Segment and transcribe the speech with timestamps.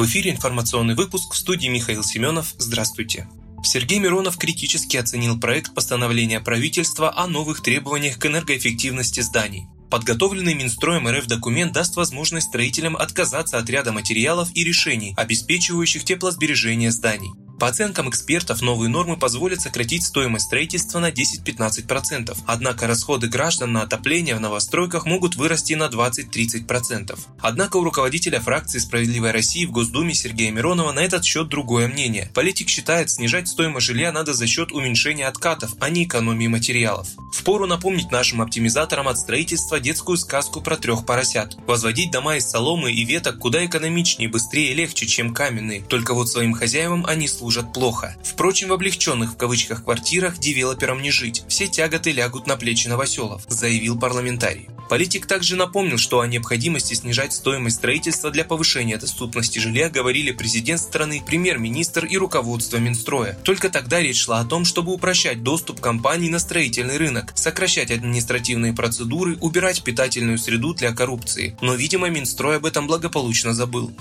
[0.00, 2.54] В эфире информационный выпуск в студии Михаил Семенов.
[2.56, 3.28] Здравствуйте.
[3.62, 9.66] Сергей Миронов критически оценил проект постановления правительства о новых требованиях к энергоэффективности зданий.
[9.90, 16.92] Подготовленный Минстроем РФ документ даст возможность строителям отказаться от ряда материалов и решений, обеспечивающих теплосбережение
[16.92, 17.32] зданий.
[17.60, 23.82] По оценкам экспертов, новые нормы позволят сократить стоимость строительства на 10-15%, однако расходы граждан на
[23.82, 27.18] отопление в новостройках могут вырасти на 20-30%.
[27.38, 32.30] Однако у руководителя фракции «Справедливой России» в Госдуме Сергея Миронова на этот счет другое мнение.
[32.34, 37.08] Политик считает, снижать стоимость жилья надо за счет уменьшения откатов, а не экономии материалов.
[37.30, 41.58] Впору напомнить нашим оптимизаторам от строительства детскую сказку про трех поросят.
[41.66, 46.30] Возводить дома из соломы и веток куда экономичнее, быстрее и легче, чем каменные, только вот
[46.30, 48.16] своим хозяевам они служат служат плохо.
[48.22, 53.42] Впрочем, в облегченных в кавычках квартирах девелоперам не жить, все тяготы лягут на плечи новоселов,
[53.48, 54.68] заявил парламентарий.
[54.88, 60.80] Политик также напомнил, что о необходимости снижать стоимость строительства для повышения доступности жилья говорили президент
[60.80, 63.36] страны, премьер-министр и руководство Минстроя.
[63.44, 68.72] Только тогда речь шла о том, чтобы упрощать доступ компаний на строительный рынок, сокращать административные
[68.72, 71.56] процедуры, убирать питательную среду для коррупции.
[71.60, 73.92] Но, видимо, Минстрой об этом благополучно забыл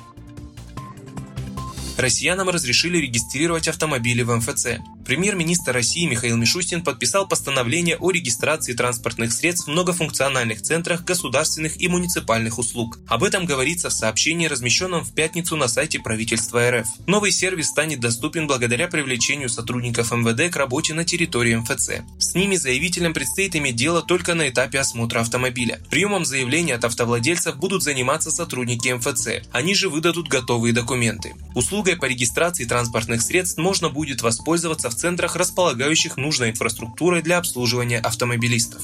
[2.01, 4.79] россиянам разрешили регистрировать автомобили в МФЦ.
[5.09, 11.87] Премьер-министр России Михаил Мишустин подписал постановление о регистрации транспортных средств в многофункциональных центрах государственных и
[11.87, 12.99] муниципальных услуг.
[13.07, 16.85] Об этом говорится в сообщении, размещенном в пятницу на сайте правительства РФ.
[17.07, 21.89] Новый сервис станет доступен благодаря привлечению сотрудников МВД к работе на территории МФЦ.
[22.19, 25.79] С ними заявителям предстоит иметь дело только на этапе осмотра автомобиля.
[25.89, 29.43] Приемом заявления от автовладельцев будут заниматься сотрудники МФЦ.
[29.53, 31.33] Они же выдадут готовые документы.
[31.55, 37.99] Услугой по регистрации транспортных средств можно будет воспользоваться в центрах, располагающих нужной инфраструктурой для обслуживания
[37.99, 38.83] автомобилистов.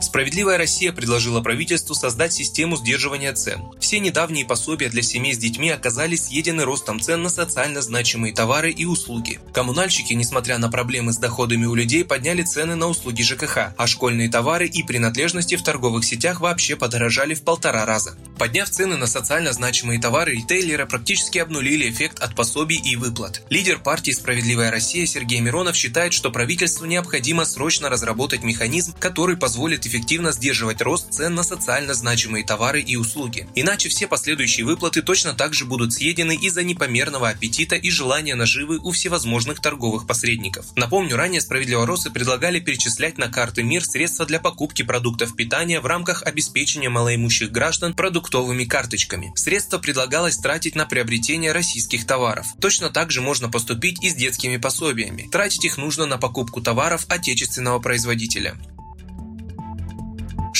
[0.00, 3.62] Справедливая Россия предложила правительству создать систему сдерживания цен.
[3.80, 8.70] Все недавние пособия для семей с детьми оказались съедены ростом цен на социально значимые товары
[8.70, 9.40] и услуги.
[9.52, 14.30] Коммунальщики, несмотря на проблемы с доходами у людей, подняли цены на услуги ЖКХ, а школьные
[14.30, 18.16] товары и принадлежности в торговых сетях вообще подорожали в полтора раза.
[18.38, 23.42] Подняв цены на социально значимые товары, ритейлеры практически обнулили эффект от пособий и выплат.
[23.48, 29.86] Лидер партии «Справедливая Россия» Сергей Миронов считает, что правительству необходимо срочно разработать механизм, который позволит
[29.86, 33.48] эффективно сдерживать рост цен на социально значимые товары и услуги.
[33.54, 38.78] Иначе все последующие выплаты точно так же будут съедены из-за непомерного аппетита и желания наживы
[38.78, 40.66] у всевозможных торговых посредников.
[40.76, 46.22] Напомню, ранее справедливоросы предлагали перечислять на карты МИР средства для покупки продуктов питания в рамках
[46.22, 47.94] обеспечения малоимущих граждан
[48.26, 49.32] продуктовыми карточками.
[49.36, 52.46] Средства предлагалось тратить на приобретение российских товаров.
[52.60, 55.28] Точно так же можно поступить и с детскими пособиями.
[55.30, 58.56] Тратить их нужно на покупку товаров отечественного производителя.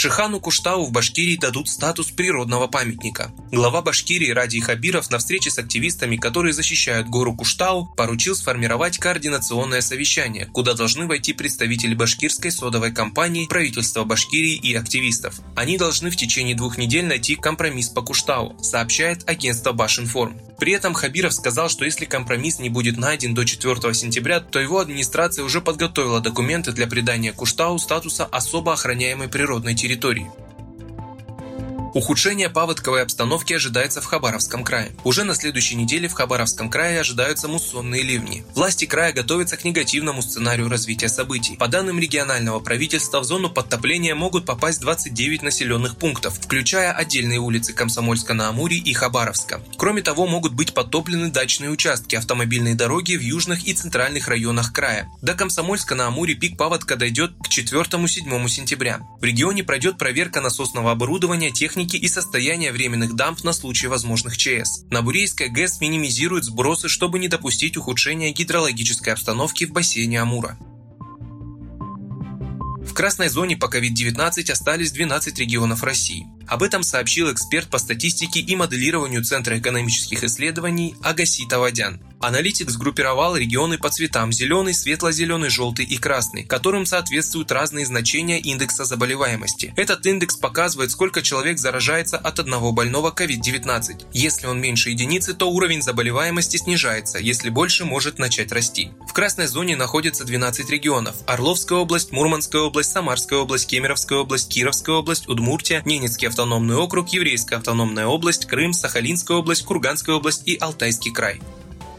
[0.07, 3.33] Шихану Куштау в Башкирии дадут статус природного памятника.
[3.51, 9.81] Глава Башкирии Ради Хабиров на встрече с активистами, которые защищают гору Куштау, поручил сформировать координационное
[9.81, 15.41] совещание, куда должны войти представители башкирской содовой компании, правительства Башкирии и активистов.
[15.57, 20.39] Они должны в течение двух недель найти компромисс по Куштау, сообщает агентство Башинформ.
[20.61, 24.79] При этом Хабиров сказал, что если компромисс не будет найден до 4 сентября, то его
[24.79, 29.96] администрация уже подготовила документы для придания Куштау статуса особо охраняемой природной территории.
[29.97, 30.46] auditoria.
[31.97, 34.93] Ухудшение паводковой обстановки ожидается в Хабаровском крае.
[35.03, 38.45] Уже на следующей неделе в Хабаровском крае ожидаются муссонные ливни.
[38.55, 41.57] Власти края готовятся к негативному сценарию развития событий.
[41.57, 47.73] По данным регионального правительства, в зону подтопления могут попасть 29 населенных пунктов, включая отдельные улицы
[47.73, 49.63] Комсомольска на Амуре и Хабаровска.
[49.79, 55.09] Кроме того, могут быть подтоплены дачные участки, автомобильные дороги в южных и центральных районах края.
[55.23, 59.01] До Комсомольска на Амуре пик паводка дойдет к 4-7 сентября.
[59.19, 64.37] В регионе пройдет проверка насосного оборудования, техники техники и состояние временных дамп на случай возможных
[64.37, 64.85] ЧС.
[64.91, 70.59] На Бурейской ГЭС минимизирует сбросы, чтобы не допустить ухудшения гидрологической обстановки в бассейне Амура.
[72.83, 76.27] В красной зоне по COVID-19 остались 12 регионов России.
[76.49, 82.01] Об этом сообщил эксперт по статистике и моделированию Центра экономических исследований Агаси Тавадян.
[82.21, 88.85] Аналитик сгруппировал регионы по цветам– зеленый, светло-зеленый, желтый и красный, которым соответствуют разные значения индекса
[88.85, 89.75] заболеваемости.
[89.77, 94.07] Этот индекс показывает, сколько человек заражается от одного больного COVID-19.
[94.13, 98.91] Если он меньше единицы, то уровень заболеваемости снижается, если больше может начать расти.
[99.09, 104.97] В красной зоне находятся 12 регионов– Орловская область, Мурманская область, Самарская область, Кемеровская область, Кировская
[104.97, 111.13] область, Удмуртия, Ненецкий автономный округ, Еврейская автономная область, Крым, Сахалинская область, Курганская область и Алтайский
[111.13, 111.41] край.